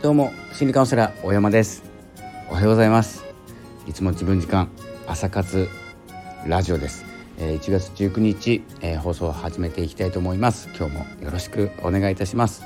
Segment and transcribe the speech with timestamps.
[0.00, 1.82] どうも心理カウンセラー大山です。
[2.48, 3.24] おはようございます。
[3.88, 4.70] いつも自分時間
[5.08, 5.68] 朝活
[6.46, 7.04] ラジオです、
[7.36, 10.68] えー、1月19日、えー、放送を始めていきたいと思います。
[10.76, 12.62] 今日もよろしくお願いいたします、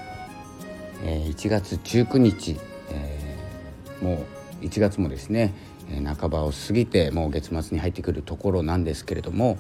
[1.05, 4.27] えー、1月19日、えー、も
[4.61, 5.55] う1月もですね
[6.19, 9.57] 半ばを過ぎてもう月末に入ってくるところなんですけれども、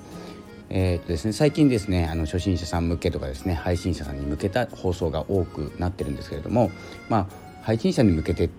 [0.68, 6.70] えーとですね、最近ですねあの初心者さん向けとかですね配信者さんに向けた放送が多くなってるんですけれども、
[7.08, 8.50] まあ、配信者に向けて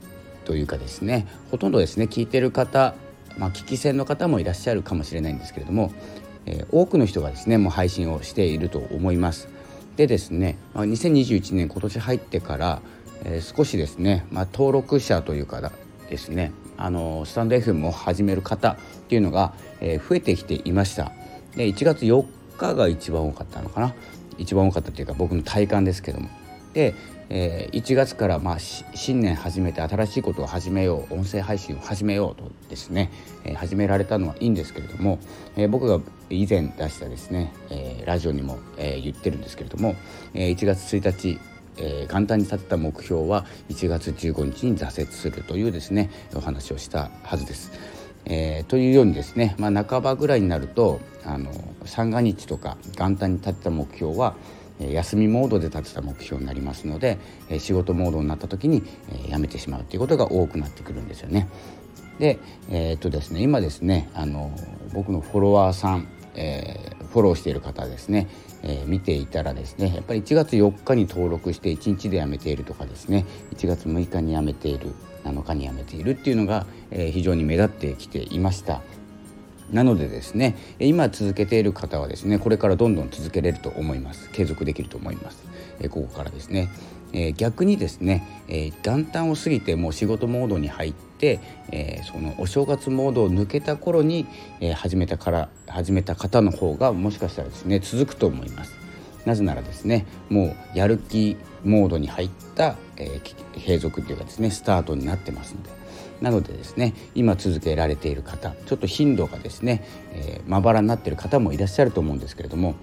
[0.46, 2.96] というかですねほとんどですね聞いてる方、
[3.38, 5.92] まあ、聞き戦の方もいらっしゃるかもしれないんですけれども、
[6.46, 9.48] えー、多くの人がですねもう配信をしていると思います。
[9.96, 12.82] でですね、ま、2021年今年入ってから、
[13.24, 15.72] えー、少しですね、まあ、登録者というか
[16.10, 21.12] ですねあのスタンド FM を始める方っていうのが、えー、増えてきていました。
[21.56, 22.26] で1月4
[22.58, 23.94] 日が一番多かったのかな
[24.38, 26.30] 一番多かったというか僕の体感ですけども
[26.74, 26.96] で、
[27.30, 33.12] えー、1月からまあ新年始めて新しいことを始めよう音声配信を始めようとですね、
[33.44, 35.20] えー、始められたのはいいんですけれども、
[35.56, 36.00] えー、僕が
[36.30, 39.96] 以前出したですね、えー、ラジオにも、えー、言ってるんですけれども、
[40.34, 41.40] えー、1月1日
[41.76, 47.72] えー、簡単に立てた目標は1月15日に挫折するというですねお話をしたはずです。
[48.26, 51.52] えー、というようにですね、まあ、半ばぐらいになるとあの
[51.86, 54.36] 三が日とか元旦に立てた目標は
[54.80, 57.20] 休みモードで立てた目標になりますので
[57.60, 58.84] 仕事モードになった時に
[59.30, 61.48] やめてしまうということが多くなってくるんですよね。
[62.20, 64.52] で,、えー、っとですね今ですねあの
[64.94, 68.28] 僕のフォロワーさん、えー、フォローしている方ですね、
[68.62, 74.94] えー、見ていたらですねやっぱり1月4日に登録して1日で辞めているとかですね1月6日に辞めている
[75.24, 78.82] 7日に辞めているっていうのが、えー、非常に目立ってきていました。
[79.72, 84.30] なのでですね今続けている方はですねこれからどんどん続けれると思います。
[84.32, 85.44] 継続できると思います、
[85.80, 86.70] えここからですね、
[87.14, 91.40] えー、逆にですね、えー、元旦を過ぎてもう仕事モードに入って、
[91.72, 94.26] えー、そのお正月モードを抜けた頃に、
[94.60, 98.74] え始めたから始めた方の方がもしかしたらですね続くと思います。
[99.26, 105.83] なぜならですねもうやる気モードに入った、えー、継続というかですねスタートになってますので。
[106.24, 112.76] なのでですね今続けられている方ちょっと頻度がですねえまばらになっている方もいらっしゃると思うんですけれども、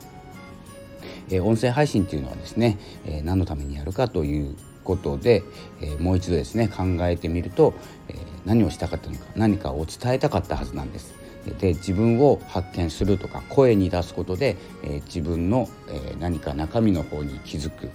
[1.31, 5.43] えー、音声配信っていうのはですね、えー、何のためにやるかということで、
[5.81, 7.73] えー、もう一度ですね考えてみると、
[8.09, 11.19] えー、何をしたかったのか何かを伝えたかったはずなんです。
[11.59, 17.89] で自分を発見するとか声に出すことで、えー、自分の、えー、何か中身の方に気づく、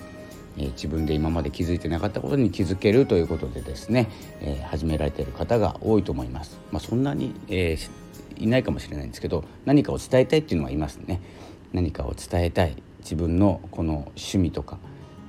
[0.57, 4.09] え、自分で今まで気づいてなかったことに気づけるということでですね、
[4.41, 6.59] え始められている方が多いと思います。
[6.71, 7.77] まあ、そんなに、え
[8.37, 11.21] いないかもしれないんですけど何かを伝えたいっていうのはいますね。
[11.73, 14.77] 何かを伝えたい自分のこの趣味とか、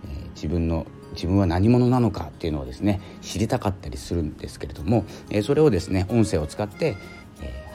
[0.08, 6.96] え自分の自分は何者なのかっていうのをですね知りたかったりするんですけれども、えそれをですね音声を使って、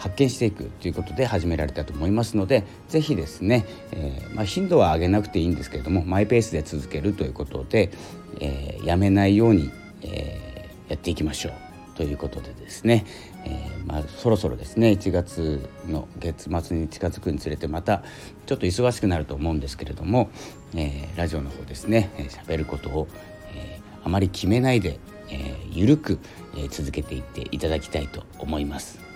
[0.01, 7.91] 発見していくということで始められたと思いますので是非ですね、えー、まあ、頻度は上げなくていいんですけれどもマイペースで続けるということで、
[8.39, 9.69] えー、やめないように、
[10.01, 11.53] えー、やっていきましょう
[11.95, 13.05] ということでですね、
[13.45, 18.01] えまあ、そろそろですね1月の月末に近づくにつれてまた
[18.47, 20.31] ちょっと忙しくなると思うんですけれども、
[20.75, 22.09] えラジオの方ですね
[22.47, 23.07] 喋ることを、
[23.53, 26.17] えあまり決めないで、えー、ゆるく、
[26.57, 29.10] え続けていっていただきたいと思います。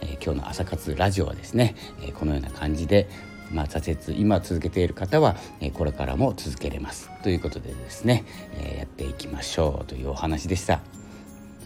[0.00, 3.08] え今日の朝活ラジオはですね、えこのような感じで
[3.52, 7.10] まあ、挫折今続けている方は、えこれからも続けれます。
[7.22, 8.24] ということでですね、
[8.58, 10.80] えやっていきましょうというお話でした。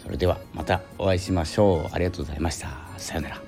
[0.03, 1.95] それではまたお会いしましょう。
[1.95, 2.69] ありがとうございました。
[2.99, 3.48] さようなら。